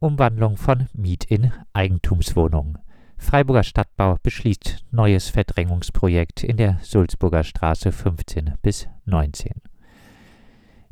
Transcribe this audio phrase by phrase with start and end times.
[0.00, 2.78] Umwandlung von Miet in Eigentumswohnungen.
[3.16, 9.54] Freiburger Stadtbau beschließt neues Verdrängungsprojekt in der Sulzburger Straße 15 bis 19.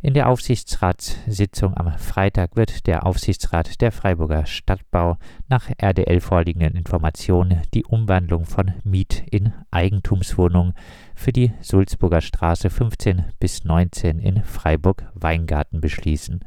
[0.02, 5.18] In der Aufsichtsratssitzung am Freitag wird der Aufsichtsrat der Freiburger Stadtbau
[5.48, 10.74] nach RDL vorliegenden Informationen die Umwandlung von Miet- in Eigentumswohnungen
[11.14, 16.40] für die Sulzburger Straße 15 bis 19 in Freiburg-Weingarten beschließen.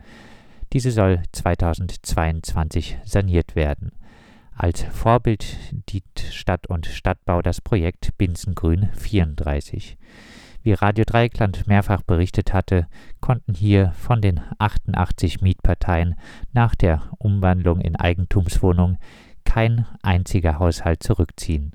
[0.73, 3.91] Diese soll 2022 saniert werden.
[4.55, 5.57] Als Vorbild
[5.89, 9.97] dient Stadt und Stadtbau das Projekt Binsengrün 34.
[10.61, 12.87] Wie Radio Dreieckland mehrfach berichtet hatte,
[13.21, 16.15] konnten hier von den 88 Mietparteien
[16.51, 18.97] nach der Umwandlung in Eigentumswohnungen
[19.45, 21.73] kein einziger Haushalt zurückziehen.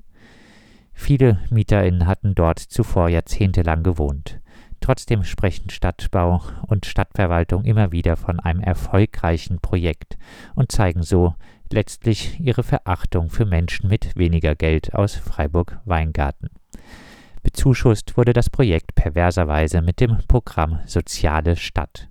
[0.93, 4.39] Viele MieterInnen hatten dort zuvor jahrzehntelang gewohnt.
[4.81, 10.17] Trotzdem sprechen Stadtbau und Stadtverwaltung immer wieder von einem erfolgreichen Projekt
[10.53, 11.33] und zeigen so
[11.71, 16.49] letztlich ihre Verachtung für Menschen mit weniger Geld aus Freiburg-Weingarten.
[17.43, 22.09] Bezuschusst wurde das Projekt perverserweise mit dem Programm Soziale Stadt.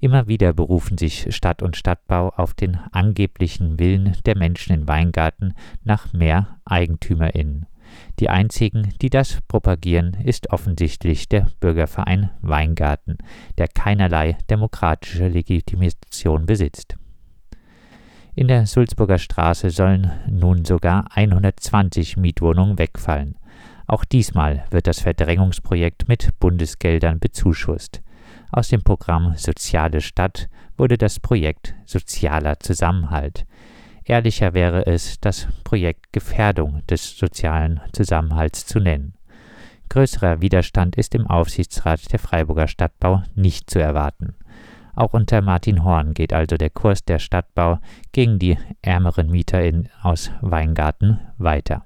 [0.00, 5.54] Immer wieder berufen sich Stadt und Stadtbau auf den angeblichen Willen der Menschen in Weingarten
[5.84, 7.66] nach mehr EigentümerInnen.
[8.20, 13.18] Die einzigen, die das propagieren, ist offensichtlich der Bürgerverein Weingarten,
[13.58, 16.96] der keinerlei demokratische Legitimation besitzt.
[18.34, 23.36] In der Sulzburger Straße sollen nun sogar 120 Mietwohnungen wegfallen.
[23.88, 28.02] Auch diesmal wird das Verdrängungsprojekt mit Bundesgeldern bezuschusst.
[28.52, 33.44] Aus dem Programm Soziale Stadt wurde das Projekt Sozialer Zusammenhalt.
[34.08, 39.12] Ehrlicher wäre es, das Projekt Gefährdung des sozialen Zusammenhalts zu nennen.
[39.90, 44.34] Größerer Widerstand ist im Aufsichtsrat der Freiburger Stadtbau nicht zu erwarten.
[44.94, 47.80] Auch unter Martin Horn geht also der Kurs der Stadtbau
[48.12, 51.84] gegen die ärmeren MieterInnen aus Weingarten weiter.